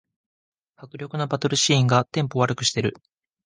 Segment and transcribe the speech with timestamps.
[0.77, 2.95] 迫力のバトルシーンがテンポ悪くしてる